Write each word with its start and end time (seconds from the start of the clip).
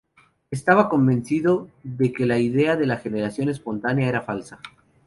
Estaba 0.49 0.89
convencido 0.89 1.67
de 1.83 2.11
que 2.11 2.25
la 2.25 2.39
idea 2.39 2.75
de 2.75 2.87
la 2.87 2.97
generación 2.97 3.49
espontánea 3.49 4.09
era 4.09 4.21
falsa. 4.23 4.59